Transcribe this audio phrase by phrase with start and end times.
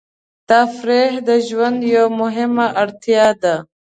[0.49, 3.55] تفریح د ژوند یوه مهمه اړتیا ده.